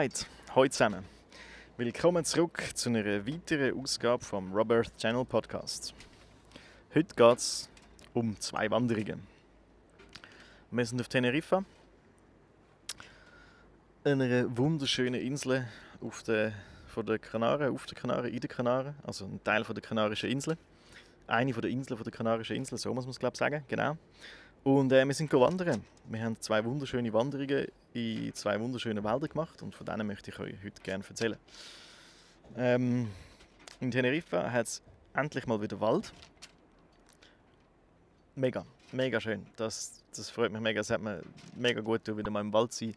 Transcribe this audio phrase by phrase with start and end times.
[0.00, 1.04] Alright, hallo zusammen.
[1.76, 5.92] Willkommen zurück zu einer weiteren Ausgabe vom Robert Channel Podcast.
[6.94, 7.68] Heute geht es
[8.14, 9.20] um zwei Wanderungen.
[10.70, 11.66] Wir sind auf Teneriffa,
[14.02, 15.68] einer wunderschönen Insel
[16.00, 16.54] auf der,
[16.86, 20.30] von der Kanaren, auf den Kanaren, in den Kanaren, also ein Teil von der Kanarischen
[20.30, 20.56] Insel.
[21.26, 23.98] Eine von der Inseln der Kanarischen Insel, so muss man es glaube ich sagen, genau.
[24.62, 25.82] Und äh, wir sind wandern.
[26.08, 30.38] Wir haben zwei wunderschöne Wanderungen in zwei wunderschönen Wäldern gemacht und von denen möchte ich
[30.38, 31.38] euch heute gerne erzählen.
[32.56, 33.08] Ähm,
[33.80, 34.82] in Teneriffa hat es
[35.14, 36.12] endlich mal wieder Wald.
[38.34, 39.46] Mega, mega schön.
[39.56, 40.80] Das, das freut mich mega.
[40.80, 41.22] Es hat mir
[41.56, 42.94] mega gut, wieder mal im Wald zu sein.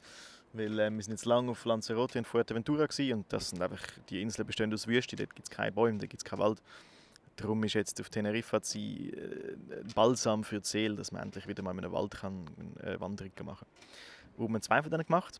[0.52, 3.82] Weil äh, wir sind jetzt lange auf Lanzarote und Fuerteventura gewesen, und das sind einfach,
[4.09, 6.62] die Inseln bestehen aus Wüste, dort gibt es keine Bäume, dort gibt es keinen Wald.
[7.36, 11.64] Darum ist jetzt auf Teneriffa äh, ein Balsam für die Seele, dass man endlich wieder
[11.64, 12.45] mal in einem Wald kann,
[12.81, 14.38] eine Wanderung machen kann.
[14.38, 15.40] Wo haben zwei von denen gemacht.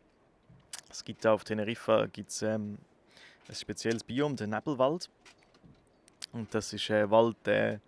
[0.90, 2.78] Es gibt auf Teneriffa gibt's, ähm,
[3.48, 5.10] ein spezielles Biom, den Nebelwald.
[6.32, 7.80] Und das ist ein Wald, der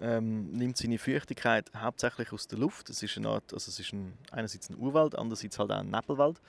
[0.00, 2.88] ähm, nimmt seine Feuchtigkeit hauptsächlich aus der Luft.
[2.88, 5.90] Es ist eine Art, also es ist ein, einerseits ein Urwald, andererseits halt auch ein
[5.90, 6.40] Nebelwald.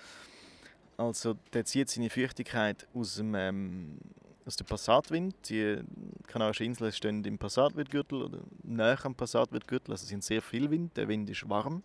[0.97, 3.97] Also der zieht seine Feuchtigkeit aus dem, ähm,
[4.49, 5.35] aus dem Passatwind.
[5.47, 5.77] Die
[6.27, 9.91] Kanarischen Inseln stehen im Passatwindgürtel oder näher am Passatwindgürtel.
[9.91, 10.97] Also es sind sehr viel Wind.
[10.97, 11.83] Der Wind ist warm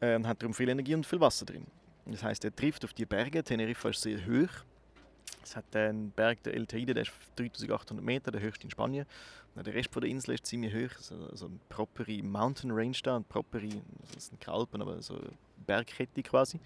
[0.00, 1.64] äh, und hat darum viel Energie und viel Wasser drin.
[2.04, 3.44] Das heißt, er trifft auf die Berge.
[3.44, 4.50] Teneriffa ist sehr hoch.
[5.42, 9.06] Es hat einen Berg, der El Teide, der ist 3800 Meter, der höchste in Spanien.
[9.54, 10.96] Und der Rest der Insel ist ziemlich hoch.
[10.96, 13.68] Also, also eine propere Mountain Range da, eine propere,
[14.14, 15.20] das sind keine Alpen, aber so
[15.64, 16.58] Bergkette quasi.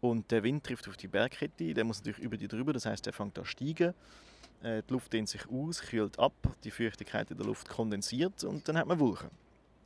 [0.00, 3.04] Und der Wind trifft auf die Bergkette, der muss natürlich über die drüber, das heißt,
[3.06, 3.94] der fängt an zu steigen.
[4.62, 8.68] Äh, die Luft dehnt sich aus, kühlt ab, die Feuchtigkeit in der Luft kondensiert und
[8.68, 9.30] dann hat man Wolken.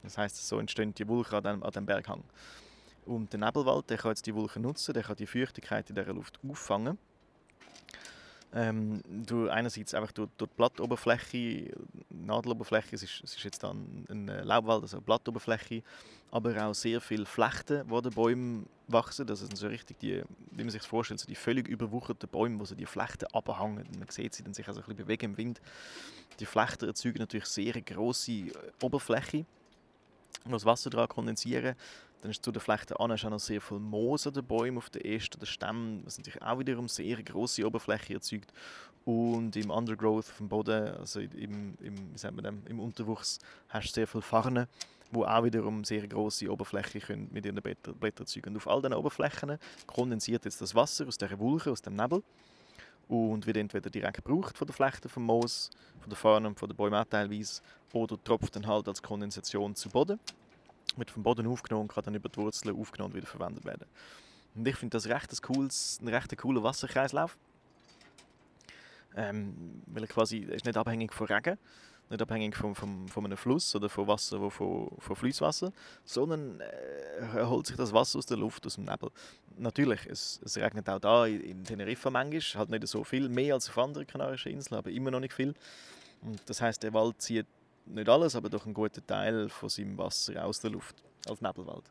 [0.02, 2.24] Das heißt, so entstehen die Wolken an dem, an dem Berghang.
[3.04, 6.06] Und der Nebelwald der kann jetzt die Wolken nutzen, der kann die Feuchtigkeit in der
[6.12, 6.98] Luft auffangen.
[8.54, 11.72] Ähm, du einerseits einfach durch, durch die Blattoberfläche,
[12.10, 15.82] Nadeloberfläche, es ist, es ist jetzt dann ein Laubwald, also eine Blattoberfläche,
[16.30, 19.26] aber auch sehr viele Flechten, wo die Bäume wachsen.
[19.26, 22.60] Das sind so richtig die, wie man sich das vorstellt, so die völlig überwucherten Bäume,
[22.60, 23.86] wo so die Flechten abhängen.
[23.98, 25.62] Man sieht sie dann sich also ein bisschen bewegen im Wind.
[26.38, 28.52] Die Flechten erzeugen natürlich sehr große
[28.82, 29.46] Oberfläche,
[30.44, 31.74] wo das Wasser daran kondensieren.
[32.22, 34.90] Dann ist zu den Flechten an auch noch sehr viel Moos an den Bäumen, auf
[34.90, 38.52] den Ästen, den Stämmen, was natürlich auch wiederum sehr große Oberfläche erzeugt.
[39.04, 43.88] Und im Undergrowth auf dem Boden, also im, im, wie man dem, im Unterwuchs, hast
[43.88, 44.68] du sehr viele Farnen,
[45.10, 48.50] die auch wiederum sehr große Oberfläche können mit ihren Blättern erzeugen.
[48.50, 52.22] Und auf all diesen Oberflächen kondensiert jetzt das Wasser aus dieser Wolke, aus dem Nebel
[53.08, 56.76] und wird entweder direkt gebraucht von der Flechte vom Moos, von der Farne, von den
[56.76, 57.62] Bäumen teilweise,
[57.92, 60.20] oder tropft dann halt als Kondensation zu Boden
[60.96, 63.86] wird vom Boden aufgenommen und kann dann über die Wurzeln aufgenommen und wieder verwendet werden.
[64.54, 67.36] Und ich finde das recht ein, cooles, ein recht cooler Wasserkreislauf.
[69.14, 71.58] Ähm, weil er quasi ist nicht abhängig von Regen,
[72.08, 75.72] nicht abhängig von, von, von einem Fluss oder von Wasser, wo von, von Flusswasser,
[76.04, 79.10] sondern äh, er holt sich das Wasser aus der Luft, aus dem Nebel.
[79.58, 83.54] Natürlich, es, es regnet auch da in, in Teneriffa manchmal, halt nicht so viel, mehr
[83.54, 85.54] als auf anderen kanarischen Inseln, aber immer noch nicht viel.
[86.22, 87.46] Und das heißt, der Wald zieht
[87.86, 91.84] nicht alles, aber doch einen guten Teil von seinem Wasser aus der Luft als Nebelwald.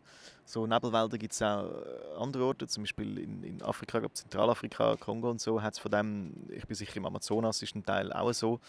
[0.45, 4.97] So Nebelwälder gibt es auch äh, andere Orte, zum Beispiel in, in Afrika, glaube Zentralafrika,
[4.97, 8.11] Kongo und so, hat es von dem, ich bin sicher im Amazonas ist ein Teil
[8.11, 8.59] auch so.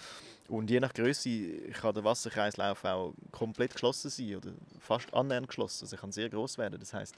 [0.48, 5.84] Und je nach Größe kann der Wasserkreislauf auch komplett geschlossen sein oder fast annähernd geschlossen.
[5.84, 6.78] Also kann sehr groß werden.
[6.78, 7.16] Das heißt,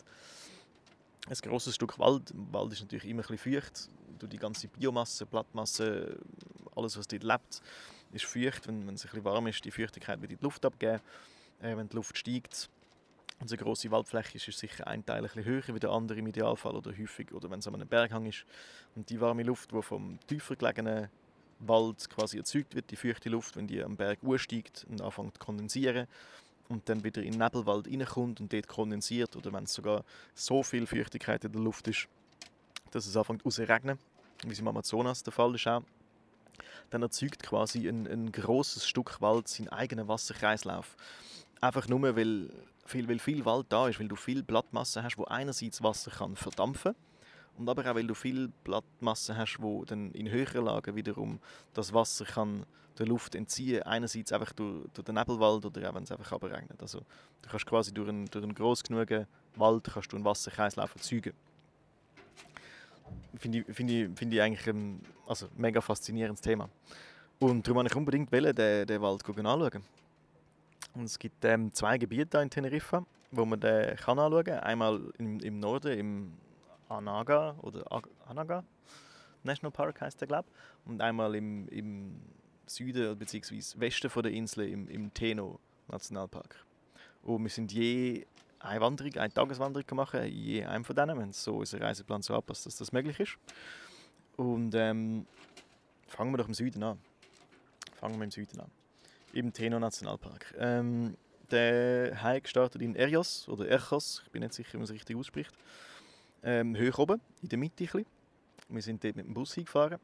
[1.29, 5.27] ein großes Stück Wald, Wald ist natürlich immer ein bisschen feucht, durch die ganze Biomasse,
[5.27, 6.19] Blattmasse,
[6.77, 7.63] alles was dort lebt
[8.15, 11.01] ist feucht, wenn, wenn es ein warm ist, die Feuchtigkeit wird in die Luft abgeben.
[11.61, 12.69] Äh, wenn die Luft steigt
[13.41, 16.27] und eine große Waldfläche ist, ist sicher ein Teil ein höher wie der andere im
[16.27, 18.45] Idealfall oder häufig, oder wenn es an einem Berghang ist.
[18.95, 21.09] Und die warme Luft, die vom tiefer gelegenen
[21.61, 25.41] Wald quasi erzeugt wird, die feuchte Luft, wenn die am Berg steigt und anfängt zu
[25.41, 26.07] kondensieren
[26.69, 30.63] und dann wieder in den Nebelwald reinkommt und dort kondensiert, oder wenn es sogar so
[30.63, 32.09] viel Feuchtigkeit in der Luft ist,
[32.91, 33.99] dass es anfängt zu regnen,
[34.45, 35.83] wie es im Amazonas der Fall ist auch,
[36.91, 40.97] dann erzeugt quasi ein, ein großes Stück Wald seinen eigenen Wasserkreislauf.
[41.61, 42.51] Einfach nur, weil
[42.85, 46.37] viel, weil viel Wald da ist, weil du viel Blattmasse hast, wo einerseits Wasser kann
[46.37, 46.95] verdampfen
[47.57, 51.41] und aber auch, weil du viel Blattmasse hast, wo dann in höheren Lagen wiederum
[51.73, 52.67] das Wasser kann
[52.99, 56.81] der Luft entziehen einerseits einfach durch, durch den Nebelwald oder auch wenn es einfach regnet.
[56.81, 57.01] Also
[57.43, 59.09] du kannst quasi durch einen, durch einen gross genug
[59.57, 61.33] Wald kannst du einen Wasserkreislauf erzeugen
[63.37, 66.69] finde ich, find ich, find ich eigentlich ein also, mega faszinierendes Thema.
[67.39, 69.83] Und darum wollte ich unbedingt wollen, den, den Wald anschauen.
[70.95, 74.61] Und es gibt ähm, zwei Gebiete in Teneriffa, wo man den kann anschauen kann.
[74.61, 76.33] Einmal im, im Norden, im
[76.89, 78.65] Anaga oder Ag Anaga
[79.43, 80.49] National Park heißt der, glaube
[80.85, 82.21] Und einmal im, im
[82.67, 83.61] Süden bzw.
[83.77, 86.65] Westen von der Insel im, im Teno Nationalpark.
[87.23, 88.27] Und wir sind je
[88.65, 92.67] eine Wanderung, eine Tageswanderung gemacht, je einem von denen, wenn so unser Reiseplan so anpasst,
[92.67, 93.37] dass das möglich ist.
[94.37, 95.27] Und ähm,
[96.09, 96.99] fangen wir doch im Süden an.
[97.97, 98.71] Fangen wir im Süden an.
[99.33, 100.55] Im Teno Nationalpark.
[100.59, 101.17] Ähm,
[101.51, 105.17] der Hike startet in Erios oder Erchos, ich bin nicht sicher, wie man es richtig
[105.17, 105.53] ausspricht.
[106.43, 108.07] Ähm, hoch oben, in der Mitte ein.
[108.69, 109.99] Wir sind dort mit dem Bus hingefahren,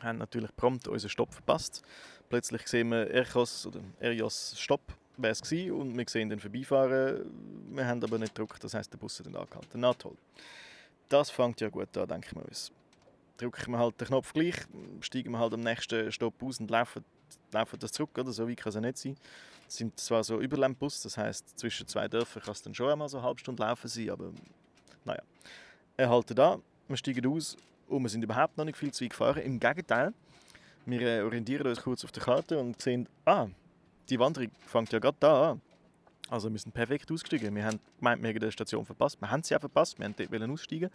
[0.00, 1.82] haben natürlich prompt unseren Stopp verpasst.
[2.28, 4.82] Plötzlich sehen wir Erchos oder Erios Stopp,
[5.16, 7.30] wäre es gewesen, und wir sehen den vorbeifahren.
[7.70, 9.80] Wir haben aber nicht gedrückt, das heisst, der Bus hat dann angehalten.
[9.80, 10.16] Na toll.
[11.08, 12.72] Das fängt ja gut an, denken wir uns.
[13.36, 14.56] Drücken wir halt den Knopf gleich,
[15.00, 17.04] steigen wir halt am nächsten Stopp aus und laufen,
[17.50, 18.32] laufen das zurück, oder?
[18.32, 19.16] So weit kann es ja nicht sein.
[19.68, 23.08] Es sind zwar so Überlandbus, das heisst, zwischen zwei Dörfern kann es dann schon einmal
[23.08, 24.30] so eine halbe Stunde laufen sein, aber
[25.04, 25.22] naja.
[25.96, 27.56] Er haltet da, wir steigen aus
[27.88, 29.42] und wir sind überhaupt noch nicht viel zu weit gefahren.
[29.42, 30.12] Im Gegenteil,
[30.86, 33.48] wir äh, orientieren uns kurz auf der Karte und sehen, ah,
[34.12, 35.60] die Wanderung fängt ja gerade da an.
[36.28, 37.54] Also wir sind perfekt ausgestiegen.
[37.54, 39.20] Wir haben gemeint, wir hätten die Station verpasst.
[39.20, 40.90] Wir haben sie auch verpasst, wir wollten dort aussteigen.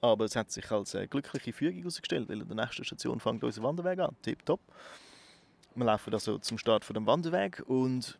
[0.00, 3.42] Aber es hat sich als äh, glückliche Fügung herausgestellt, weil an der nächsten Station fängt
[3.42, 4.14] unser Wanderweg an.
[4.22, 4.60] Tipptopp.
[5.74, 8.18] Wir laufen also zum Start von dem Wanderweg und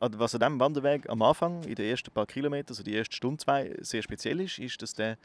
[0.00, 3.14] also was an diesem Wanderweg am Anfang, in den ersten paar Kilometern, also die ersten
[3.14, 5.18] Stunde, zwei, sehr speziell ist, ist, dass der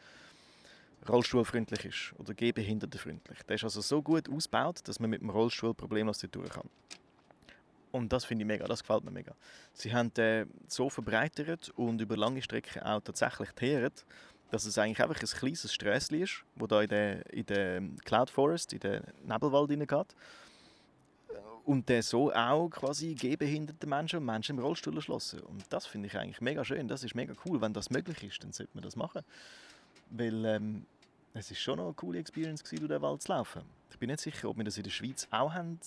[1.08, 3.44] rollstuhlfreundlich ist oder gehbehindertenfreundlich.
[3.44, 6.70] Der ist also so gut ausgebaut, dass man mit dem Rollstuhl problemlos durch kann.
[7.98, 9.34] Und das finde ich mega, das gefällt mir mega.
[9.74, 14.06] Sie haben den so verbreitert und über lange Strecken auch tatsächlich teert,
[14.52, 18.30] dass es eigentlich einfach ein kleines Sträßchen ist, wo da in den, in den Cloud
[18.30, 20.16] Forest, in den Nebelwald hineingeht.
[21.66, 25.42] Und der so auch quasi gehbehinderte Menschen und Menschen im Rollstuhl erschlossen.
[25.42, 27.60] Und das finde ich eigentlich mega schön, das ist mega cool.
[27.60, 29.24] Wenn das möglich ist, dann sollte man das machen.
[30.12, 30.86] Weil ähm,
[31.34, 33.64] es ist schon noch eine coole Experience gewesen, durch den Wald zu laufen.
[33.92, 35.80] Ich bin nicht sicher, ob wir das in der Schweiz auch haben,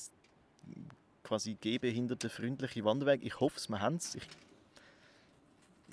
[1.30, 3.24] quasi gehbehindertenfreundliche Wanderwege.
[3.24, 4.16] Ich hoffe es, wir haben es.
[4.16, 4.26] Ich,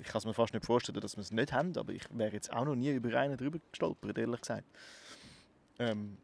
[0.00, 2.32] ich kann es mir fast nicht vorstellen, dass wir es nicht haben, aber ich wäre
[2.32, 4.64] jetzt auch noch nie über einen drüber gestolpert, ehrlich gesagt.
[5.78, 6.16] Ähm,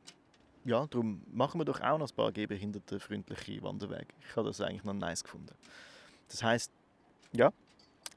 [0.64, 4.08] ja, darum machen wir doch auch noch ein paar gehbehindertenfreundliche Wanderwege.
[4.28, 5.54] Ich habe das eigentlich noch nice gefunden.
[6.26, 6.72] Das heißt,
[7.34, 7.52] ja,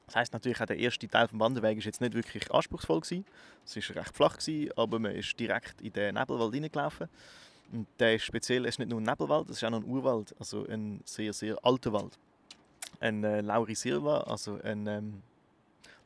[0.06, 3.24] das heißt natürlich auch der erste Teil des Wanderwegs ist jetzt nicht wirklich anspruchsvoll gewesen.
[3.64, 7.08] Es ist recht flach gewesen, aber man ist direkt in den Nebelwald hineingelaufen.
[7.72, 9.84] Und der ist speziell, es ist nicht nur ein Nebelwald, es ist auch noch ein
[9.84, 12.18] Urwald, also ein sehr sehr alter Wald.
[13.00, 15.22] Ein äh, Laurisilva, also ein ähm,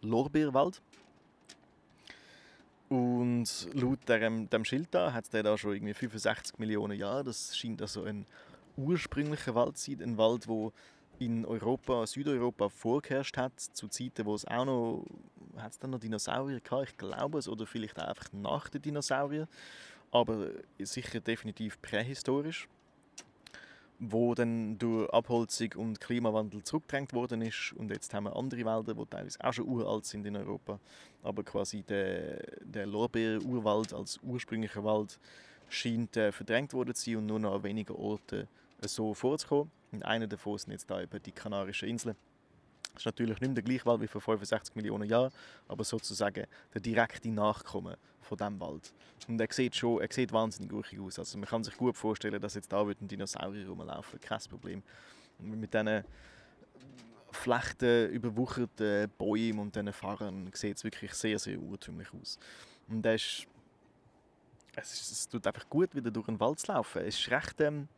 [0.01, 0.83] Lorbeerwald.
[2.89, 7.25] Und laut dem, dem Schild da hat es da schon irgendwie 65 Millionen Jahre.
[7.25, 8.27] Das scheint also ein
[8.77, 10.73] ursprünglicher Wald zu sein, ein Wald, wo
[11.19, 15.07] in Europa, Südeuropa vorgeherrscht hat, zu Zeiten, wo es auch noch,
[15.57, 19.49] hat dann noch Dinosaurier gehabt, ich glaube es, oder vielleicht auch einfach nach den Dinosauriern,
[20.13, 22.69] aber sicher definitiv prähistorisch,
[23.99, 28.95] wo dann durch Abholzung und Klimawandel zurückgedrängt worden ist und jetzt haben wir andere Wälder,
[28.95, 30.79] die teilweise auch schon uralt sind in Europa,
[31.23, 35.19] aber quasi der, der Lorbeer-Urwald als ursprünglicher Wald
[35.69, 38.47] scheint äh, verdrängt worden zu sein und nur noch an wenigen Orten
[38.83, 39.71] so vorzukommen.
[39.91, 42.17] Und einer davon sind jetzt da eben die Kanarischen Inseln.
[42.95, 45.33] Das ist natürlich nicht mehr der gleiche Wald wie vor 65 Millionen Jahren,
[45.69, 48.93] aber sozusagen der direkte Nachkomme von diesem Wald.
[49.29, 51.19] Und er sieht schon, er sieht wahnsinnig ruhig aus.
[51.19, 54.83] Also man kann sich gut vorstellen, dass jetzt da ein Dinosaurier rumlaufen, kein Problem.
[55.39, 56.05] Mit diesen
[57.31, 62.39] Flechten überwucherten Bäumen und diesen Fahrern sieht es wirklich sehr, sehr urtümlich aus.
[62.89, 63.47] Und ist,
[64.77, 67.03] es, ist, es tut einfach gut, wieder durch den Wald zu laufen.
[67.03, 67.89] Es ist recht, ähm,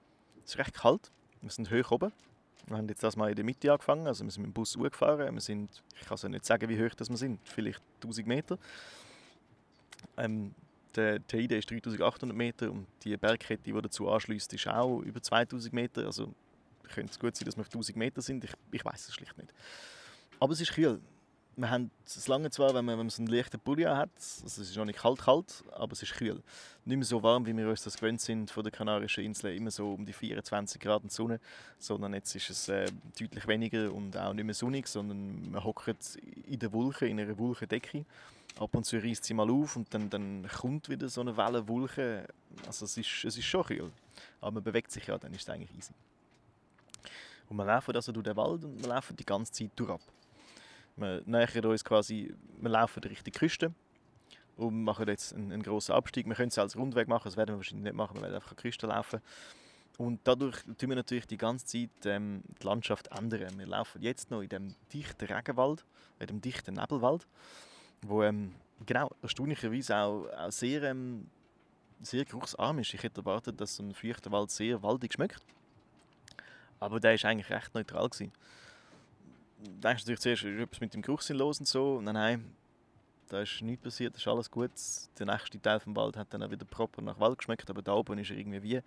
[0.44, 1.10] es ist recht kalt.
[1.40, 2.12] Wir sind hoch oben.
[2.66, 4.06] Wir haben jetzt das mal in der Mitte angefangen.
[4.06, 5.34] Also wir sind mit dem Bus gefahren.
[5.34, 7.40] Wir sind, ich kann es nicht sagen, wie hoch das wir sind.
[7.44, 8.58] Vielleicht 1000 Meter.
[10.16, 10.54] Ähm,
[10.94, 15.72] der Teide ist 3800 Meter und die Bergkette, die dazu anschließt, ist auch über 2000
[15.72, 16.06] Meter.
[16.06, 16.32] Also
[16.92, 18.44] könnte es gut sein, dass wir auf 1000 Meter sind.
[18.44, 19.52] Ich, ich weiß es schlicht nicht.
[20.38, 21.00] Aber es ist kühl
[21.56, 24.44] wir haben es lange zwar, wenn man, wenn man so einen leichten Pulli hat, also
[24.44, 26.42] es ist noch nicht kalt kalt, aber es ist kühl.
[26.84, 29.70] Nicht mehr so warm, wie wir uns das gewöhnt sind von den Kanarischen Inseln, immer
[29.70, 31.40] so um die 24 Grad in Sonne,
[31.78, 32.86] sondern jetzt ist es äh,
[33.18, 37.38] deutlich weniger und auch nicht mehr sonnig, sondern man hockt in der Wolke, in einer
[37.38, 38.04] Wolkendecke.
[38.58, 41.66] Ab und zu reißt sie mal auf und dann, dann kommt wieder so eine Welle
[41.66, 42.26] Wolke.
[42.66, 43.90] Also es ist, es ist schon kühl,
[44.40, 45.92] aber man bewegt sich ja, dann ist es eigentlich easy.
[47.48, 50.00] Und wir laufen also durch den Wald und wir laufen die ganze Zeit durch ab.
[50.96, 53.74] Wir nähern uns quasi, wir laufen Richtung Küste
[54.56, 56.26] und machen jetzt einen, einen grossen Abstieg.
[56.26, 58.52] Wir können es als Rundweg machen, das werden wir wahrscheinlich nicht machen, wir werden einfach
[58.52, 59.20] an die Küste laufen.
[59.96, 63.58] Und dadurch tun wir natürlich die ganze Zeit ähm, die Landschaft ändern.
[63.58, 65.84] Wir laufen jetzt noch in dem dichten Regenwald,
[66.18, 67.26] in dem dichten Nebelwald,
[68.02, 71.28] wo ähm, genau, erstaunlicherweise auch, auch sehr, ähm,
[72.02, 72.92] sehr geruchsarm ist.
[72.92, 75.44] Ich hätte erwartet, dass so ein feuchter Wald sehr waldig schmeckt.
[76.80, 78.08] Aber der war eigentlich recht neutral.
[78.08, 78.32] Gewesen.
[79.64, 82.00] Du denkst natürlich zuerst, ist etwas mit dem Geruchssinn los und so.
[82.00, 82.56] Nein, nein,
[83.28, 84.70] da ist nichts passiert, ist alles gut.
[85.18, 87.94] Der nächste Teil vom Wald hat dann auch wieder proper nach Wald geschmeckt, aber da
[87.94, 88.82] oben ist er irgendwie wie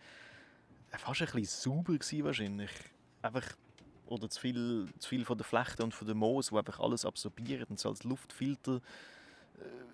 [0.91, 2.71] fast ein bisschen sauber gewesen wahrscheinlich.
[3.23, 3.43] Einfach,
[4.05, 7.05] oder zu viel, zu viel von der Flechte und von der Moos, wo einfach alles
[7.05, 8.79] absorbiert und so als Luftfilter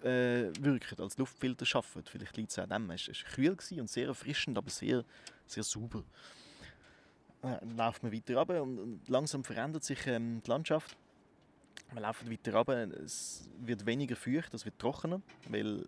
[0.04, 2.10] äh, wirkt, als Luftfilter schafft.
[2.10, 2.92] Vielleicht liegt es an dem.
[2.92, 5.06] Es war kühl und sehr erfrischend, aber sehr,
[5.48, 6.04] sehr sauber.
[7.44, 10.98] Dann läuft man weiter runter und, und langsam verändert sich ähm, die Landschaft.
[11.92, 15.86] Wir laufen weiter runter, es wird weniger feucht, es wird trockener, weil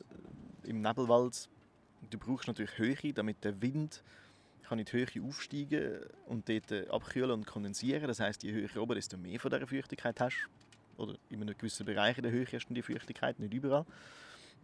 [0.63, 1.49] im Nebelwald
[2.09, 4.03] du brauchst natürlich Höhe, damit der Wind
[4.63, 8.07] kann in die Höhe aufsteigen und dort äh, abkühlen und kondensieren.
[8.07, 10.49] Das heißt, je höher oben, desto mehr von dieser Feuchtigkeit hast.
[10.97, 13.85] Oder in einem gewissen Bereich in der Höhe hast du die Feuchtigkeit, nicht überall.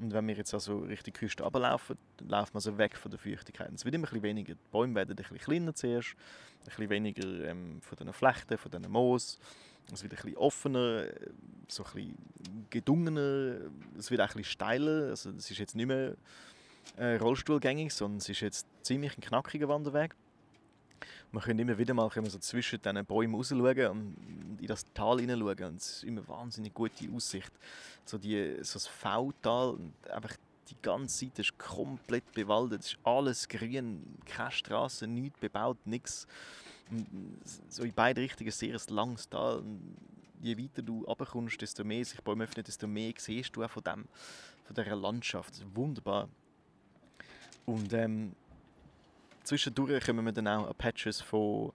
[0.02, 3.20] Und wenn wir jetzt also Richtung Küste runterlaufen, dann laufen wir also weg von der
[3.20, 3.72] Feuchtigkeit.
[3.72, 4.56] Es wird immer ein bisschen weniger.
[4.56, 6.16] Die Bäume werden ein bisschen kleiner zuerst,
[6.62, 9.38] ein bisschen weniger ähm, von den Flechten, von den Moos.
[9.94, 11.06] Es wird ein bisschen offener,
[11.68, 12.18] so ein bisschen
[12.72, 13.58] gedungener,
[13.98, 15.10] es wird auch ein bisschen steiler.
[15.10, 16.16] Also es ist jetzt nicht mehr
[16.98, 20.16] äh, rollstuhlgängig, sondern es ist jetzt ziemlich ein knackiger Wanderweg.
[21.32, 24.16] Man kann immer wieder mal so zwischen diesen Bäumen raus und
[24.60, 25.64] in das Tal hineinschauen.
[25.64, 27.52] Und es ist immer eine wahnsinnig gute Aussicht.
[28.06, 29.78] So, die, so das V-Tal,
[30.12, 30.36] einfach
[30.70, 32.82] die ganze Seite ist komplett bewaldet.
[32.82, 36.28] Es ist alles grün, keine Straße, nichts bebaut, nichts.
[37.70, 39.60] So in beide Richtungen sehr ein langes Tal.
[39.60, 39.96] Und
[40.42, 43.84] je weiter du runterkommst, desto mehr sich Bäume öffnen, desto mehr siehst du auch von,
[43.84, 44.06] dem,
[44.66, 45.64] von dieser Landschaft.
[45.74, 46.28] Wunderbar.
[47.66, 48.34] Und ähm,
[49.44, 51.72] zwischendurch kommen wir dann auch an Patches von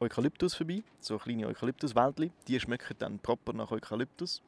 [0.00, 2.30] Eukalyptus vorbei, so kleine Eukalyptuswäldchen.
[2.48, 4.42] Die schmecken dann proper nach Eukalyptus.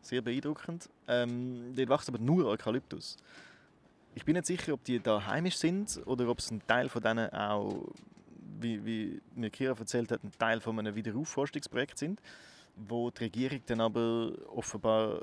[0.00, 0.88] Sehr beeindruckend.
[1.08, 3.16] Ähm, dort wächst aber nur Eukalyptus.
[4.14, 7.02] Ich bin nicht sicher, ob die da heimisch sind oder ob es ein Teil von
[7.02, 7.88] denen auch,
[8.60, 12.20] wie, wie mir Kira erzählt hat, ein Teil von einem Wiederaufforstungsprojekt sind,
[12.76, 15.22] wo die Regierung dann aber offenbar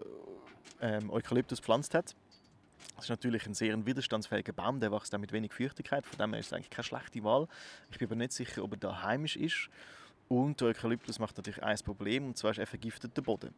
[0.81, 2.15] ähm, Eukalyptus gepflanzt hat
[3.03, 6.31] das ist natürlich ein sehr widerstandsfähiger Baum, der wächst auch mit wenig Feuchtigkeit, von dem
[6.31, 7.49] her ist es eigentlich keine schlechte Wahl.
[7.91, 9.69] Ich bin aber nicht sicher, ob er da heimisch ist.
[10.29, 13.53] Und der Eukalyptus macht natürlich ein Problem, und zwar ist er vergiftet der Boden.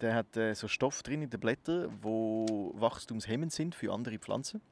[0.00, 4.62] Der hat äh, so Stoff drin in den Blättern, wo wachstumshemmend sind für andere Pflanzen.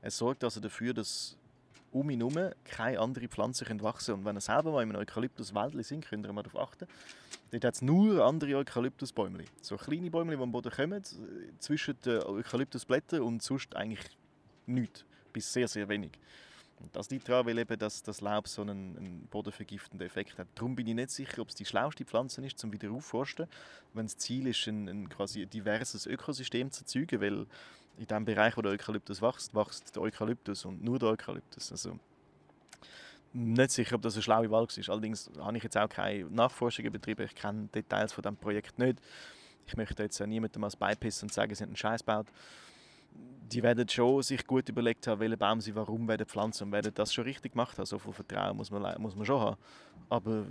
[0.00, 1.36] Er sorgt also dafür, dass
[1.92, 4.20] um ihn herum keine anderen Pflanzen wachsen können.
[4.20, 6.88] Und wenn ihr selber mal in einem Eukalyptuswäldchen sind, könnt ihr mal darauf achten.
[7.54, 9.44] Dort hat es nur andere Eukalyptusbäume.
[9.60, 11.00] So kleine Bäume, die am Boden kommen,
[11.60, 14.18] zwischen den Eukalyptusblättern und sonst eigentlich
[14.66, 16.10] nichts, bis sehr, sehr wenig.
[16.80, 20.48] Und das liegt daran, weil eben das, das Laub so einen, einen bodenvergiftenden Effekt hat.
[20.56, 23.46] Darum bin ich nicht sicher, ob es die schlauste Pflanze ist, zum wieder aufforsten,
[23.92, 27.46] wenn das Ziel ist, ein, ein quasi diverses Ökosystem zu erzeugen, weil
[27.98, 31.70] in dem Bereich, wo der Eukalyptus wächst, wächst der Eukalyptus und nur der Eukalyptus.
[31.70, 32.00] Also,
[33.34, 34.88] nicht sicher, ob das eine schlaue Wahl ist.
[34.88, 37.24] Allerdings habe ich jetzt auch keine Nachforschungen betrieben.
[37.24, 38.98] Ich kenne Details von diesem Projekt nicht.
[39.66, 42.26] Ich möchte jetzt niemandem als beipissen und sagen, sie haben einen Scheiß gebaut
[43.52, 46.92] die werden schon sich gut überlegt haben, welche Baum sie warum werden pflanzen und werden
[46.94, 47.86] das schon richtig gemacht haben.
[47.86, 49.56] So viel Vertrauen muss man, muss man schon haben.
[50.08, 50.46] Aber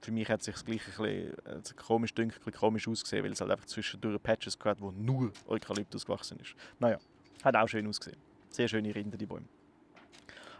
[0.00, 3.50] für mich hat es sich gleich ein bisschen komisch dünkel, komisch ausgesehen, weil es halt
[3.50, 6.54] einfach zwischendurch Patches gab, wo nur Eukalyptus gewachsen ist.
[6.78, 6.98] Naja,
[7.42, 8.18] hat auch schön ausgesehen.
[8.50, 9.46] Sehr schöne Rinder, die Bäume.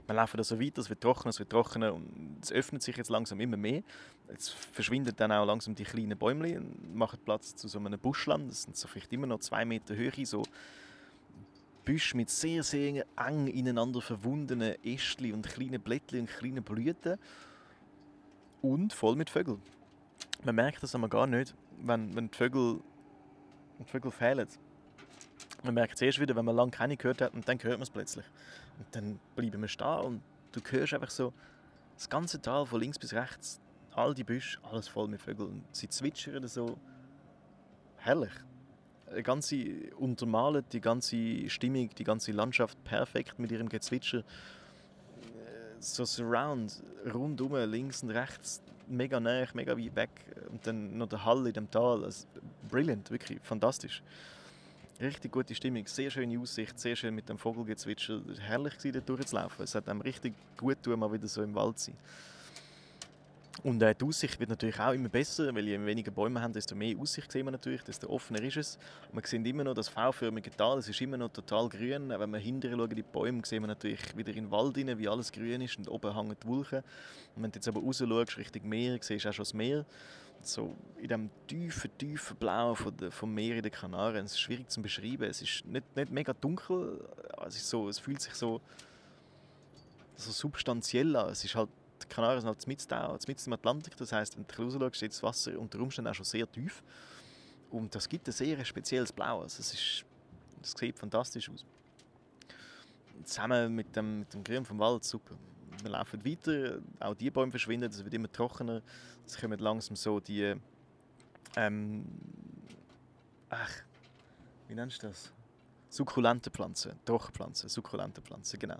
[0.06, 2.96] Wir laufen da so weiter, es wird trockener, es wird trockener und es öffnet sich
[2.96, 3.82] jetzt langsam immer mehr.
[4.28, 8.50] Jetzt verschwinden dann auch langsam die kleinen Bäume und machen Platz zu so einem Buschland.
[8.50, 10.42] Das sind so vielleicht immer noch zwei Meter Höhe, so
[11.84, 17.18] Büsche mit sehr, sehr eng ineinander verbundenen Ästchen und kleinen Blättchen und kleinen Blüten
[18.60, 19.60] und voll mit Vögeln.
[20.44, 22.80] Man merkt das aber gar nicht, wenn, wenn die, Vögel,
[23.78, 24.48] die Vögel fehlen.
[25.64, 27.82] Man merkt es erst wieder, wenn man lange keine gehört hat und dann hört man
[27.82, 28.24] es plötzlich.
[28.78, 31.32] Und dann bleiben wir stehen und du hörst einfach so
[31.94, 33.60] das ganze Tal von links bis rechts,
[33.94, 35.50] all die Büsche, alles voll mit Vögeln.
[35.50, 36.78] Und sie zwitschern so
[37.96, 38.32] herrlich
[39.22, 44.22] ganze untermalen die ganze Stimmung, die ganze Landschaft perfekt mit ihrem Gezwitscher.
[45.80, 50.10] So Surround, rundum, links und rechts, mega nah, mega weit weg.
[50.50, 52.04] Und dann noch der Hall in dem Tal.
[52.04, 52.26] Also,
[52.70, 54.02] brilliant, wirklich fantastisch.
[55.00, 58.20] Richtig gute Stimmung, sehr schöne Aussicht, sehr schön mit dem Vogelgezwitscher.
[58.40, 59.64] Herrlich war, dort durchzulaufen.
[59.64, 61.96] Es hat einem richtig gut getan, mal wieder so im Wald zu sein.
[63.62, 66.74] Und äh, die Aussicht wird natürlich auch immer besser, weil je weniger Bäume haben, desto
[66.74, 68.78] mehr Aussicht sehen wir natürlich, desto offener ist es.
[69.10, 72.08] Und wir sehen immer noch das V-förmige Tal, es ist immer noch total grün.
[72.08, 75.08] Wenn wir hinterher schauen, die Bäume, sehen wir natürlich wieder in den Wald rein, wie
[75.08, 76.82] alles grün ist und oben hängen die Wolken.
[77.36, 79.84] Und wenn du jetzt aber raus schaust, Richtung Meer, siehst du auch schon das Meer.
[80.46, 84.24] So in dem tiefen, tiefen Blau von der, vom Meer in den Kanaren.
[84.24, 85.24] Es ist schwierig zu beschreiben.
[85.24, 87.04] Es ist nicht, nicht mega dunkel,
[87.46, 88.60] es, ist so, es fühlt sich so,
[90.16, 91.30] so substanziell an.
[91.30, 91.68] Es ist halt,
[92.02, 95.12] die Kanaren sind halt mitten, da, mitten im Atlantik, das heißt, wenn du rausschaust, steht
[95.12, 96.82] das Wasser unter Umständen auch schon sehr tief.
[97.70, 99.42] Und das gibt ein sehr spezielles Blau.
[99.42, 100.04] Also es ist,
[100.60, 101.64] das sieht fantastisch aus.
[103.24, 105.36] Zusammen mit dem, mit dem Grün vom Wald, super
[105.82, 108.82] wir laufen weiter, auch die Bäume verschwinden, es wird immer trockener.
[109.26, 110.54] Es kommen langsam so die,
[111.56, 112.04] ähm,
[113.48, 113.70] ach,
[114.68, 115.32] wie nennst du das?
[115.88, 118.78] Sukkulente Pflanzen, Trockenpflanzen, sukkulente Pflanzen, genau.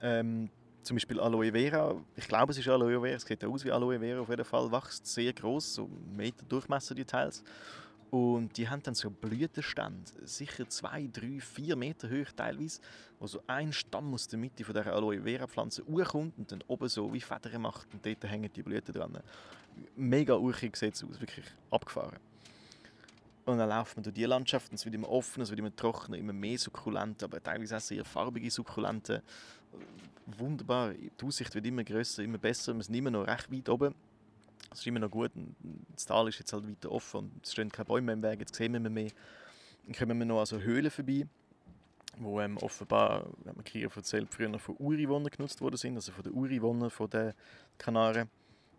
[0.00, 0.50] Ähm,
[0.82, 3.98] zum Beispiel Aloe Vera, ich glaube es ist Aloe Vera, es sieht aus wie Aloe
[3.98, 7.42] Vera auf jeden Fall, wächst sehr groß, so Meter Durchmesser die Teils.
[8.14, 12.80] Und die haben dann so Blütenstände, sicher zwei, drei, vier Meter hoch teilweise,
[13.18, 16.62] wo so ein Stamm aus der Mitte von dieser Aloe Vera Pflanze hochkommt und dann
[16.68, 19.18] oben so wie Federn macht und dort hängen die Blüten dran.
[19.96, 22.20] Mega urchig sieht es aus, wirklich abgefahren.
[23.46, 25.74] Und dann laufen wir durch die Landschaft und es wird immer offener, es wird immer
[25.74, 29.22] trockener, immer mehr Sukkulenten, aber teilweise auch sehr farbige Sukkulenten.
[30.38, 33.92] Wunderbar, die Aussicht wird immer größer, immer besser, wir sind immer noch recht weit oben
[34.72, 35.30] es ist immer noch gut.
[35.94, 38.40] Das Tal ist jetzt halt weiter offen und es stehen keine Bäume mehr im Weg,
[38.40, 39.10] jetzt sehen wir mehr.
[39.86, 41.26] Dann kommen wir noch an so Höhlen vorbei,
[42.18, 46.12] wo ähm, offenbar, wenn man Krieg erzählt, früher noch von Ureinwohnern genutzt worden sind, also
[46.12, 47.32] von den Ureinwohnern von den
[47.78, 48.28] Kanaren.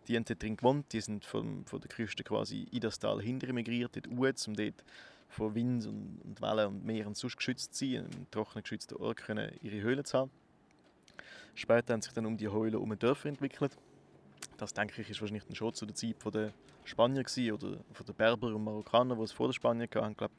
[0.07, 3.21] Die haben dort drin gewohnt, die sind von, von der Küste quasi in das Tal
[3.21, 4.83] hinter migriert, dort hoch, um dort
[5.29, 8.95] von Wind und, und Wellen und Meer und sonst geschützt zu sein, im trockenen geschützten
[8.97, 10.31] Ort können ihre Höhlen zu haben.
[11.55, 13.77] Später haben sich dann um die Höhlen um Dörfer entwickelt
[14.57, 16.53] das denke ich ist wahrscheinlich schon zu der Zeit der
[16.83, 17.77] Spanier gewesen, oder
[18.07, 20.33] den Berber und Marokkaner, die es vor den Spaniern hatten, glaube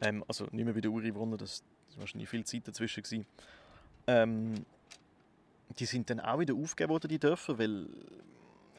[0.00, 3.26] ähm, Also nicht mehr bei den Ureinwohnern, das war wahrscheinlich viel Zeit dazwischen gewesen.
[4.06, 4.64] Ähm,
[5.78, 7.86] die sind dann auch wieder aufgegeben worden, die Dörfer, weil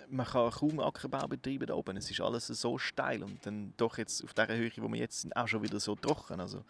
[0.10, 1.98] man kann kaum Ackerbau betreiben da oben.
[1.98, 5.22] Es ist alles so steil und dann doch jetzt auf der Höhe, wo wir jetzt
[5.22, 6.40] sind, auch schon wieder so trocken.
[6.40, 6.64] Also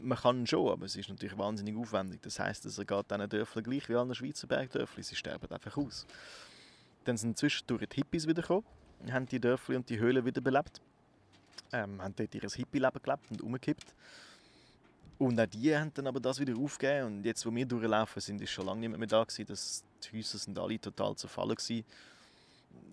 [0.00, 2.20] man kann schon, aber es ist natürlich wahnsinnig aufwendig.
[2.22, 6.06] Das heißt, es geht diesen Dörfern gleich wie allen Schweizer Bergdörfern, sie sterben einfach aus.
[7.04, 8.64] Dann sind zwischendurch die Hippies wiedergekommen,
[9.10, 10.80] haben die Dörfer und die Höhlen wieder belebt,
[11.72, 13.94] ähm, haben dort ihr Hippie-Leben gelebt und umgekippt.
[15.18, 18.40] Und auch die haben dann aber das wieder aufgegeben und jetzt, wo wir durchlaufen sind,
[18.40, 19.46] ist schon lange nicht mehr da gewesen.
[19.46, 21.84] Das, die Häuser sind alle total zerfallen gewesen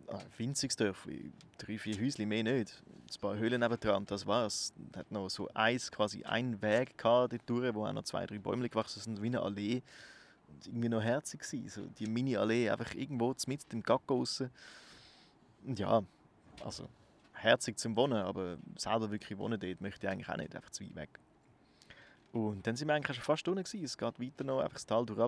[0.08, 2.84] ein winziges Dörfli, drei, vier Häuschen, mehr nicht.
[2.88, 4.74] Ein paar Höhlen nebendran, das war's.
[4.92, 8.40] Es hat noch so eins, quasi einen Weg dort durch, wo auch noch zwei, drei
[8.40, 9.82] Bäume gewachsen sind, wie eine Allee.
[10.48, 14.44] Und irgendwie noch herzig gewesen, so die Mini-Allee, einfach irgendwo mit im Gacko raus.
[15.66, 16.04] Und ja,
[16.64, 16.88] also
[17.34, 20.84] herzig zum Wohnen, aber selber wirklich wohnen dort möchte ich eigentlich auch nicht, einfach zu
[20.84, 21.20] weit weg.
[22.32, 23.62] Und dann sind wir eigentlich schon fast unten.
[23.62, 25.20] Es geht weiter noch, einfach das Tal durch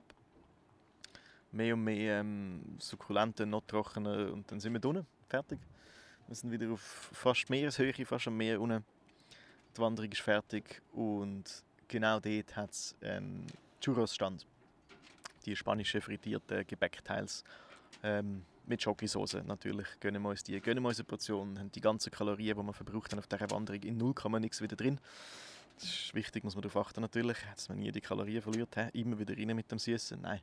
[1.51, 5.59] mehr und mehr ähm, Sukkulenten, noch trockener und dann sind wir unten, fertig.
[6.27, 6.81] Wir sind wieder auf
[7.13, 8.83] fast Meereshöhe, fast am Meer unten.
[9.75, 11.43] Die Wanderung ist fertig und
[11.87, 13.45] genau dort hat es einen
[13.79, 14.45] Churros-Stand.
[15.45, 17.43] Die spanischen frittierten Gebäckteils
[18.03, 19.87] ähm, mit Schokosauce natürlich.
[19.99, 22.73] Gönnen wir uns die, gönnen wir uns eine Portion, haben die ganzen Kalorien, die wir
[22.73, 24.99] verbraucht haben auf dieser Wanderung, in 0, nichts wieder drin.
[25.75, 28.75] Das ist wichtig, muss man darauf achten natürlich, dass man nie die Kalorien verliert.
[28.75, 28.99] He?
[28.99, 30.19] Immer wieder rein mit dem Süßen.
[30.19, 30.41] Nein,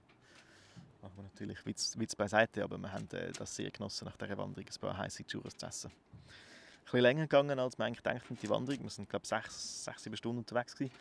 [1.05, 4.39] machen wir natürlich Witz, Witz beiseite, aber wir haben äh, das sehr genossen, nach dieser
[4.39, 5.91] Wanderung ein paar heiße Churros zu essen.
[5.91, 8.83] Ein bisschen länger gegangen, als wir eigentlich gedacht die Wanderung.
[8.83, 10.95] Wir sind, glaube ich, sechs, sieben Stunden unterwegs gewesen.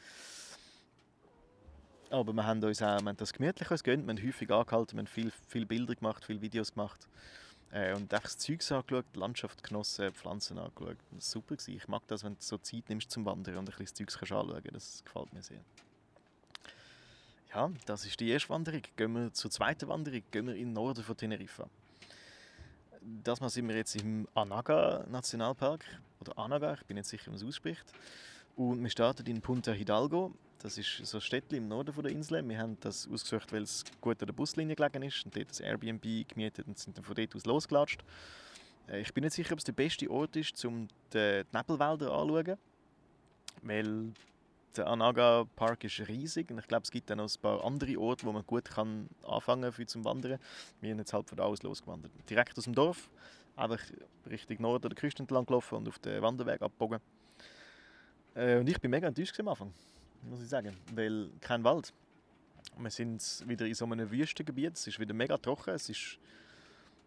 [2.09, 4.05] Aber wir haben uns auch wir haben das gemütlich uns gönnt.
[4.05, 7.07] Wir haben häufig angehalten, wir haben viel, viel Bilder gemacht, viele Videos gemacht.
[7.71, 10.97] Äh, und einfach das Zeug angeschaut, die Landschaft genossen, Pflanzen angeschaut.
[10.97, 11.55] Das war super.
[11.55, 11.77] Gewesen.
[11.77, 14.21] Ich mag das, wenn du so Zeit nimmst zum Wandern und ein bisschen das Zeug
[14.21, 14.75] anschauen kannst.
[14.75, 15.63] Das gefällt mir sehr.
[17.53, 18.81] Ja, das ist die erste Wanderung.
[18.95, 21.67] Gehen wir zur zweiten Wanderung, gehen wir in den Norden von Teneriffa.
[23.23, 25.85] Das Mal sind wir jetzt im Anaga Nationalpark,
[26.19, 27.85] oder Anaga, ich bin nicht sicher, wie man es ausspricht.
[28.55, 30.33] Und wir starten in Punta Hidalgo.
[30.57, 32.47] Das ist so ein Städtchen im Norden der Insel.
[32.47, 35.59] Wir haben das ausgesucht, weil es gut an der Buslinie gelegen ist und dort das
[35.59, 38.03] Airbnb gemietet und sind dann von dort aus losgelatscht.
[38.87, 42.57] Äh, ich bin nicht sicher, ob es der beste Ort ist, um die Nebelwälder anzuschauen,
[43.61, 44.13] weil
[44.77, 47.99] der Anaga Park ist riesig und ich glaube, es gibt dann noch ein paar andere
[47.99, 50.39] Orte, wo man gut kann anfangen kann zum Wandern.
[50.81, 52.11] Wir sind jetzt halt von da aus losgewandert.
[52.29, 53.09] Direkt aus dem Dorf,
[53.55, 53.79] einfach
[54.29, 56.99] Richtung Norden der Küste entlang gelaufen und auf den Wanderweg abgebogen.
[58.35, 59.73] Äh, und ich bin mega enttäuscht am Anfang,
[60.23, 61.93] muss ich sagen, weil kein Wald.
[62.77, 66.17] Wir sind wieder in so einem Wüstengebiet, es ist wieder mega trocken, es ist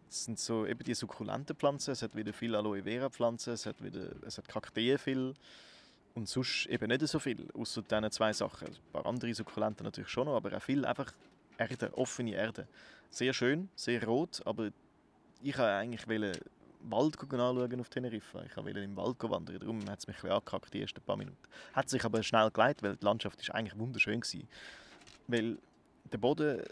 [0.08, 3.66] es sind so eben die sukkulenten Pflanzen, es hat wieder viele Aloe Vera Pflanzen, es
[3.66, 5.34] hat wieder es hat Kakteen viel
[6.16, 8.68] und sonst eben nicht so viel, außer diesen zwei Sachen.
[8.68, 11.12] Ein paar andere Sukkulenten natürlich schon noch, aber auch viel einfach
[11.58, 12.66] Erde, offene Erde.
[13.10, 14.70] Sehr schön, sehr rot, aber
[15.42, 16.06] ich wollte eigentlich
[16.88, 18.42] Wald anschauen auf Teneriffa.
[18.44, 21.16] Ich wollte im Wald wandern, darum hat es mich ein bisschen angekackt, die ersten paar
[21.16, 21.36] Minuten.
[21.74, 24.40] Hat sich aber schnell geleitet, weil die Landschaft ist eigentlich wunderschön war.
[25.28, 25.58] Weil
[26.10, 26.62] der Boden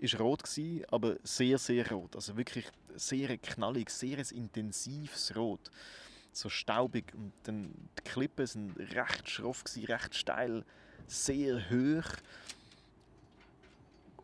[0.00, 2.14] ist rot gewesen, aber sehr, sehr rot.
[2.14, 5.70] Also wirklich sehr knallig, sehr intensives Rot.
[6.36, 7.14] So staubig.
[7.14, 10.64] Und dann die Klippen sind recht schroff gewesen, recht steil,
[11.06, 12.12] sehr hoch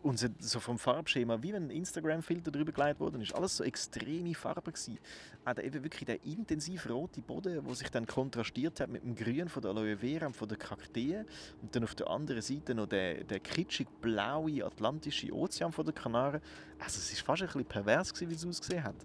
[0.03, 4.35] und so vom Farbschema, wie wenn ein Instagram-Filter drüber gelegt worden ist, alles so extreme
[4.35, 4.99] Farben gewesen.
[5.45, 9.49] Auch eben wirklich der intensiv rote Boden, der sich dann kontrastiert hat mit dem Grün
[9.49, 11.25] von der Aloe Vera und von der Kakteen
[11.63, 15.95] und dann auf der anderen Seite noch der, der kitschig blaue atlantische Ozean von der
[15.95, 16.43] Kanaren.
[16.79, 18.97] Also es ist fast ein bisschen pervers gewesen, wie es ausgesehen hat.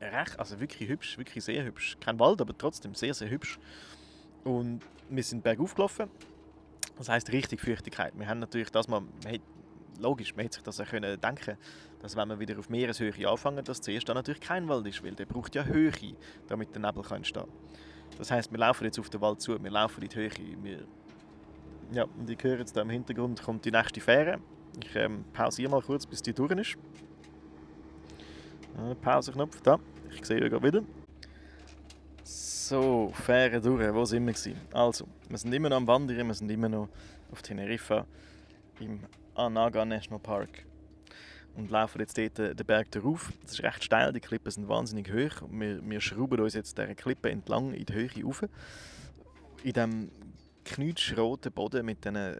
[0.00, 1.96] Recht, also wirklich hübsch, wirklich sehr hübsch.
[2.00, 3.58] Kein Wald, aber trotzdem sehr, sehr hübsch.
[4.44, 6.08] Und wir sind bergauf gelaufen.
[6.96, 8.12] Das heißt richtig Feuchtigkeit.
[8.16, 9.02] Wir haben natürlich das mal,
[9.98, 11.56] logisch, man hätte sich das ja können denken
[12.00, 15.16] dass wenn wir wieder auf Meereshöhe anfangen, dass zuerst dann natürlich kein Wald ist, weil
[15.16, 15.92] der braucht ja Höhe,
[16.46, 17.48] damit der Nebel kann entstehen
[18.16, 20.30] Das heißt, wir laufen jetzt auf den Wald zu, wir laufen in die Höhe.
[20.62, 20.86] Wir
[21.90, 24.38] ja, und ich höre jetzt da im Hintergrund kommt die nächste Fähre.
[24.82, 26.76] Ich ähm, pausiere mal kurz, bis die durch ist.
[28.76, 29.78] Äh, Pauseknopf da.
[30.10, 30.82] Ich sehe euch wieder.
[32.24, 33.94] So, Fähre durch.
[33.94, 34.32] Wo sind wir?
[34.32, 34.60] Gewesen?
[34.72, 36.88] Also, wir sind immer noch am Wandern, wir sind immer noch
[37.32, 38.06] auf Teneriffa
[38.80, 39.00] im
[39.34, 40.64] Anaga National Park
[41.56, 43.32] und laufen jetzt dort den Berg darauf.
[43.44, 45.48] Es ist recht steil, die Klippen sind wahnsinnig hoch.
[45.50, 48.42] Wir, wir schrauben uns jetzt diese Klippe entlang in die Höhe rauf.
[49.64, 50.10] In diesem
[50.64, 52.38] knutschroten Boden mit diesen äh,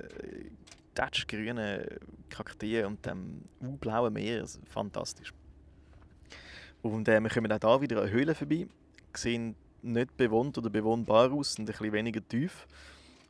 [0.94, 3.42] Kakteen und dem
[3.80, 4.44] blauen Meer.
[4.66, 5.32] Fantastisch.
[6.82, 8.66] Und äh, wir kommen auch hier wieder an Höhlen vorbei.
[9.14, 12.66] Sehen nicht bewohnt oder bewohnbar aus, sind ein bisschen weniger tief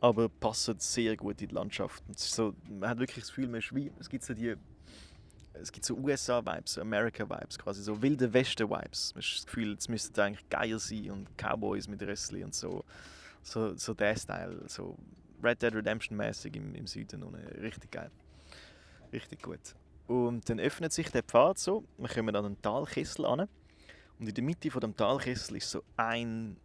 [0.01, 2.03] aber passen sehr gut in die Landschaft.
[2.17, 4.55] So, man hat wirklich das Gefühl, man ist wie, es gibt so die
[5.61, 9.15] es gibt so USA-Vibes, America-Vibes, quasi so wilde Westen-Vibes.
[9.15, 12.85] Man hat das Gefühl, es müsste eigentlich geil sein und Cowboys mit Rössli und so.
[13.43, 14.97] So, so der Style, so
[15.43, 17.25] Red Dead Redemption-mäßig im, im Süden.
[17.25, 18.11] Und richtig geil.
[19.13, 19.75] Richtig gut.
[20.09, 23.41] Und dann öffnet sich der Pfad so, wir kommen an einen Talkessel an.
[24.19, 26.57] Und in der Mitte von dem Talkessel ist so ein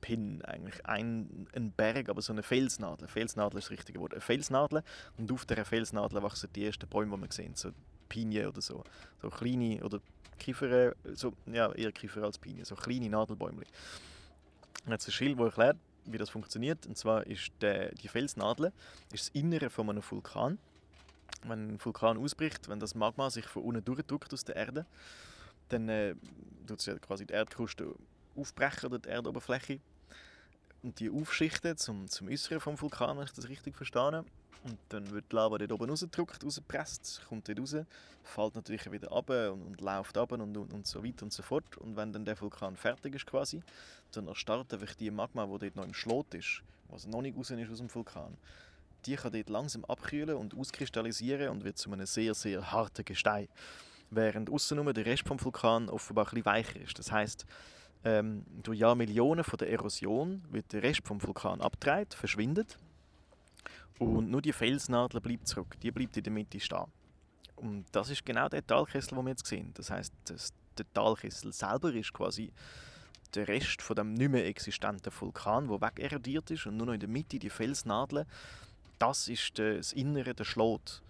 [0.00, 3.06] Pin, eigentlich ein, ein Berg, aber so eine Felsnadel.
[3.06, 4.12] Felsnadel ist das richtige Wort.
[4.12, 4.82] Eine Felsnadel
[5.16, 7.70] und auf dieser Felsnadel wachsen die ersten Bäume, die man sehen, so
[8.08, 8.82] Pinie oder so.
[9.22, 10.00] So kleine, oder
[10.38, 13.62] Kiefer, so, ja, eher Kiefer als Pinie, so kleine Nadelbäume.
[14.86, 16.84] Und jetzt ein Schild, das erklärt, wie das funktioniert.
[16.86, 18.72] Und zwar ist der, die Felsnadel
[19.12, 20.58] ist das Innere von einem Vulkan.
[21.44, 24.86] Wenn ein Vulkan ausbricht, wenn das Magma sich von unten durchdrückt aus der Erde,
[25.68, 26.14] dann äh,
[26.66, 27.94] tut es ja quasi die Erdkruste
[28.36, 29.80] aufbrechen oder die Erdoberfläche
[30.82, 34.24] und die aufschichten zum, zum Äußeren vom Vulkan, wenn ich das richtig verstehe.
[34.62, 37.76] Und dann wird die Lava dort oben rausgedrückt, rausgepresst, kommt dort raus,
[38.24, 41.42] fällt natürlich wieder ab und, und läuft ab und, und, und so weiter und so
[41.42, 41.78] fort.
[41.78, 43.62] Und wenn dann der Vulkan fertig ist quasi,
[44.12, 47.50] dann erstarrt einfach die Magma, die dort noch im Schlot ist, was noch nicht raus
[47.50, 48.36] ist aus dem Vulkan.
[49.06, 53.48] Die kann dort langsam abkühlen und auskristallisieren und wird zu einem sehr, sehr harten Gestein.
[54.10, 56.98] Während außen der Rest vom Vulkan offenbar bisschen weicher ist.
[56.98, 57.46] Das heißt,
[58.04, 62.78] ähm, durch Jahrmillionen von der Erosion wird der Rest vom Vulkan abgedreht, verschwindet
[63.98, 65.78] und nur die Felsnadel bleibt zurück.
[65.82, 66.86] Die bleibt in der Mitte stehen.
[67.56, 69.70] Und das ist genau der Talkessel, den wir jetzt sehen.
[69.74, 70.12] Das heißt,
[70.78, 72.50] der Talkessel selber ist quasi
[73.34, 77.00] der Rest von dem nicht mehr existenten Vulkan, der wegerodiert ist und nur noch in
[77.00, 78.26] der Mitte die Felsnadeln.
[79.00, 81.00] Das ist das Innere, der Schlot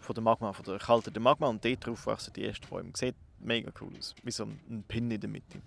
[0.00, 2.90] von der Magma, von der kalten Magma und dort drauf wachsen die ersten Bäume.
[2.94, 5.62] Sieht mega cool aus, wie so ein Pin in der Mitte.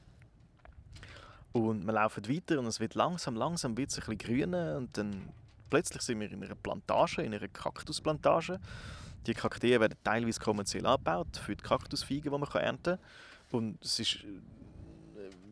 [1.53, 4.97] Und wir laufen weiter und es wird langsam, langsam wird es ein bisschen grüner und
[4.97, 5.29] dann
[5.69, 8.59] plötzlich sind wir in einer Plantage, in einer Kaktusplantage.
[9.25, 12.99] Die Kakteen werden teilweise kommerziell angebaut für die Kaktusfeigen, die man ernten kann.
[13.51, 14.25] Und es ist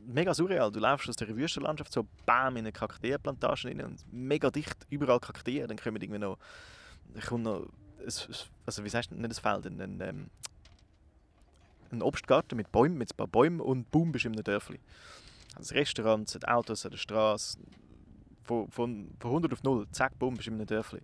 [0.06, 0.72] mega surreal.
[0.72, 5.20] Du läufst aus der Wüstenlandschaft so bam in eine Kakteenplantage rein und mega dicht, überall
[5.20, 5.68] Kakteen.
[5.68, 6.38] Dann kommen irgendwie noch,
[7.28, 7.68] kommt noch
[8.66, 10.30] also wie du, nicht ein Feld, ein, ein, ähm,
[11.92, 14.80] ein Obstgarten mit Bäumen, mit ein paar Bäumen und boom, bist du in einem Dörfli.
[15.56, 17.60] Das Restaurant, die Autos an der Straße.
[18.44, 21.02] Von, von, von 100 auf 0, zack, bumm, bist du in einem Dörfli.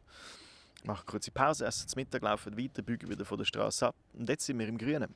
[0.84, 3.96] Machen kurze Pause, essen zum Mittag, laufen weiter, bügen wieder von der Straße ab.
[4.14, 5.14] Und jetzt sind wir im Grünen.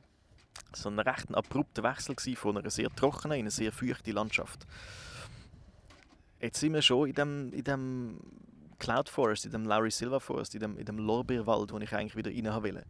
[0.73, 4.65] So ein recht abrupter Wechsel von einer sehr trockenen in eine sehr feuchte Landschaft.
[6.39, 8.19] Jetzt sind wir schon in dem, in dem
[8.79, 12.15] Cloud Forest, in dem Larry Silva Forest, in dem, in dem Lorbeerwald, wo ich eigentlich
[12.15, 12.83] wieder rein will.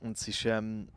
[0.00, 0.88] Und es ist, ähm,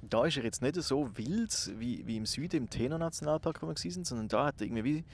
[0.00, 3.66] da ist er jetzt nicht so wild wie, wie im Süden, im Teno Nationalpark, wo
[3.66, 5.04] wir waren, sondern da hat irgendwie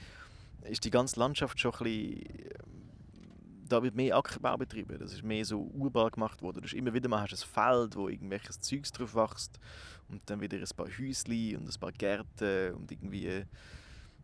[0.69, 2.49] ist die ganze Landschaft schon ein bisschen,
[3.67, 4.97] da wird mehr Ackerbau betrieben.
[4.99, 6.61] Das ist mehr so urbar gemacht worden.
[6.61, 9.59] Du hast immer wieder mal hast ein Feld, wo irgendwelches Zeugs drauf wächst
[10.09, 13.45] und dann wieder ein paar Häuschen und ein paar Gärten und irgendwie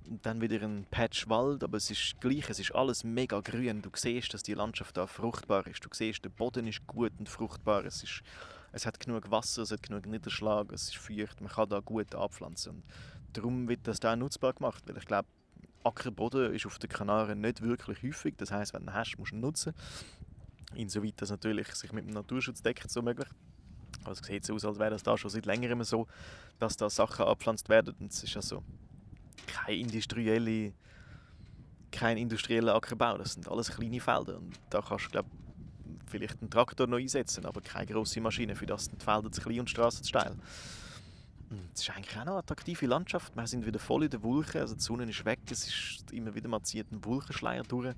[0.09, 3.81] und dann wieder ein Patch Wald, aber es ist gleich, es ist alles mega grün.
[3.81, 5.85] Du siehst, dass die Landschaft da fruchtbar ist.
[5.85, 7.85] Du siehst, der Boden ist gut und fruchtbar.
[7.85, 8.23] Es, ist,
[8.71, 12.15] es hat genug Wasser, es hat genug Niederschlag, es ist feucht, man kann da gut
[12.15, 12.71] anpflanzen.
[12.71, 12.83] Und
[13.33, 15.27] darum wird das da nutzbar gemacht, weil ich glaube,
[15.83, 18.35] Ackerboden ist auf den Kanaren nicht wirklich häufig.
[18.37, 19.73] Das heißt, wenn du ihn hast, musst du ihn nutzen.
[20.75, 23.27] Insoweit das natürlich sich mit dem Naturschutz deckt, so möglich.
[24.03, 26.07] Also es sieht so aus, als wäre das da schon seit längerem so,
[26.59, 27.95] dass da Sachen abpflanzt werden.
[27.99, 28.63] Und es ist also
[29.47, 30.73] kein industrielle
[31.91, 35.25] kein industrieller Ackerbau, das sind alles kleine Felder und da kannst du glaub,
[36.07, 39.41] vielleicht einen Traktor noch einsetzen, aber keine große Maschine, für das sind die Felder zu
[39.41, 40.35] klein und die Straßen zu steil.
[41.73, 43.35] Es ist eigentlich auch eine attraktive Landschaft.
[43.35, 46.35] Wir sind wieder voll in den Wolken, also die Sonne ist weg, es ist immer
[46.35, 47.95] wieder mal ein Wolkenschleier durch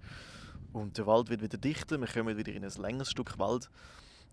[0.71, 3.69] und der Wald wird wieder dichter, wir kommen wieder in ein längeres Stück Wald.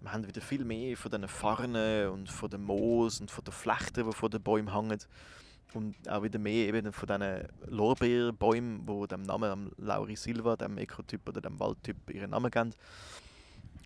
[0.01, 3.53] Wir haben wieder viel mehr von diesen Farnen und von den Moos und von den
[3.53, 5.01] Flechten, die von den Bäumen hängen
[5.75, 11.29] und auch wieder mehr eben von diesen Lorbeerbäumen, die dem Namen Lauri Silva, dem Ekotyp
[11.29, 12.73] oder dem Waldtyp, ihren Namen geben.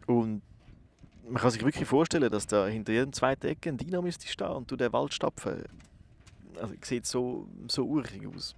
[0.07, 0.43] Und
[1.25, 4.71] man kann sich wirklich vorstellen, dass da hinter jedem zweiten Ecke ein müsste stehen und
[4.71, 5.65] du den Wald stapfen.
[6.61, 8.55] Also sieht so, so urig aus.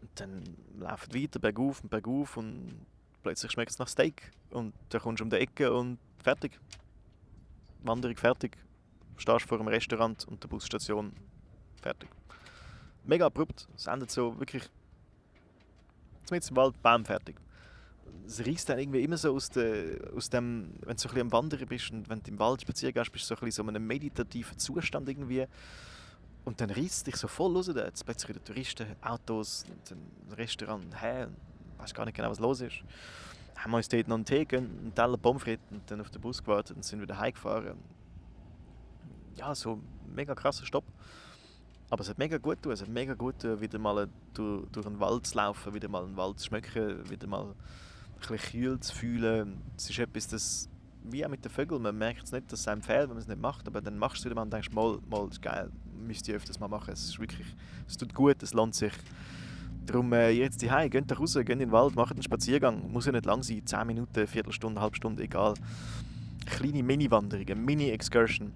[0.00, 0.42] Und dann
[0.78, 2.86] läuft weiter bergauf und bergauf und
[3.22, 4.30] plötzlich schmeckt es nach Steak.
[4.50, 6.58] Und dann kommst du um die Ecke und fertig.
[7.82, 8.56] Wanderung fertig.
[9.16, 11.12] Stehst vor einem Restaurant und der Busstation
[11.82, 12.08] fertig.
[13.04, 13.68] Mega abrupt.
[13.76, 14.64] Es endet so wirklich
[16.30, 17.36] mit im Wald, bam, fertig.
[18.26, 21.20] Es reißt dann irgendwie immer so aus, de, aus dem, wenn du so ein bisschen
[21.20, 23.64] am Wandern bist und wenn du im Wald spazieren gehst, bist du so ein bisschen
[23.64, 25.46] so in einem meditativen Zustand irgendwie.
[26.44, 27.60] Und dann reißt dich so voll.
[27.62, 31.26] Da jetzt plötzlich wieder Touristen, Autos, ein Restaurant, hey,
[31.78, 32.82] weißt gar nicht genau, was los ist.
[33.56, 36.10] Haben wir uns dort noch einen Tee gegönnt, einen Teller Pommes frites und dann auf
[36.10, 37.76] den Bus gewartet und sind wieder heimgefahren.
[39.34, 40.84] Ja, so ein mega krasser Stopp.
[41.90, 42.72] Aber es hat mega gut getan.
[42.72, 46.04] Es hat mega gut getan, wieder mal durch, durch einen Wald zu laufen, wieder mal
[46.04, 47.54] einen Wald zu schmecken, wieder mal
[48.16, 49.62] ein bisschen kühl zu fühlen.
[49.76, 50.68] Es ist etwas, das,
[51.04, 53.18] wie auch mit den Vögeln, man merkt es nicht, dass es einem fehlt, wenn man
[53.18, 55.42] es nicht macht, aber dann machst du es wieder mal und denkst, mal, mal, ist
[55.42, 55.70] geil,
[56.06, 56.92] müsst ihr öfters mal machen.
[56.92, 57.46] Es ist wirklich,
[57.86, 58.92] es tut gut, es lohnt sich.
[59.86, 62.90] Darum äh, jetzt die Hause, geht raus, geht in den Wald, macht einen Spaziergang.
[62.90, 65.54] Muss ja nicht lang sein, 10 Minuten, Viertelstunde, halbe Stunde, egal.
[66.44, 68.52] Kleine Mini-Wanderungen, Mini-Excursion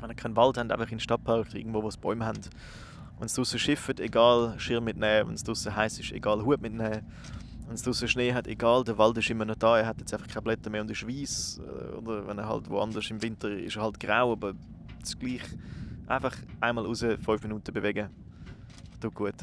[0.00, 2.40] wenn ihr keinen Wald habt, einfach in den Stadtpark, irgendwo, wo es Bäume haben.
[3.18, 5.28] Wenn es draußen schifft, egal, Schirm mitnehmen.
[5.28, 7.02] Wenn es draußen heiß ist, egal, Hut mitnehmen.
[7.70, 10.12] Wenn es draußen Schnee hat, egal, der Wald ist immer noch da, er hat jetzt
[10.12, 11.60] einfach keine Blätter mehr und ist weiß.
[11.60, 14.54] Äh, oder wenn er halt woanders im Winter ist, er halt grau, aber
[14.98, 15.42] das gleich.
[16.08, 18.10] Einfach einmal raus, fünf Minuten bewegen.
[19.00, 19.34] Tut gut.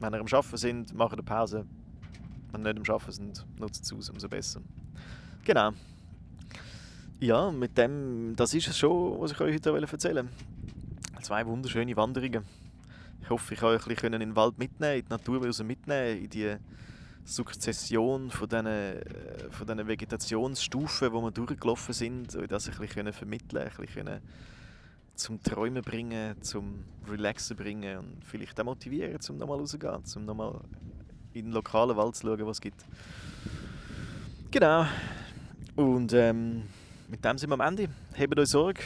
[0.00, 1.64] Wenn ihr am Arbeiten sind, macht eine Pause.
[2.50, 4.60] Wenn ihr nicht am Arbeiten sind, nutzt es aus, umso besser.
[5.44, 5.70] Genau.
[7.20, 11.22] Ja, mit dem, das ist es schon, was ich euch heute erzählen wollte.
[11.22, 12.42] Zwei wunderschöne Wanderungen.
[13.22, 16.24] Ich hoffe, ich kann euch ein bisschen in den Wald mitnehmen, in die Natur mitnehmen,
[16.24, 16.56] in die
[17.26, 23.12] Sukzession von diesen, äh, von diesen Vegetationsstufen, wo wir durchgelaufen sind, und das ein bisschen
[23.12, 24.20] vermitteln, ein bisschen
[25.16, 30.60] zum Träumen bringen, zum Relaxen bringen und vielleicht auch motivieren, zum nochmal rauszugehen, zum nochmal
[31.32, 32.84] in den lokalen Wald zu schauen, was es gibt.
[34.50, 34.86] Genau.
[35.74, 36.62] Und ähm,
[37.08, 37.88] mit dem sind wir am Ende.
[38.14, 38.82] Hebt euch Sorge.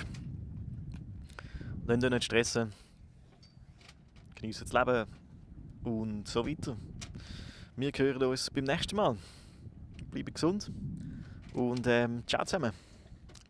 [1.87, 2.73] Lasst euch nicht stressen.
[4.37, 5.07] Genießt das Leben.
[5.85, 6.77] Und so weiter.
[7.81, 9.17] Wir hören uns beim nächsten Mal.
[10.11, 10.71] Bleibt gesund.
[11.55, 12.73] Und ähm, ciao zusammen.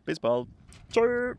[0.05, 0.47] Bis bald.
[0.89, 1.35] Tschüss.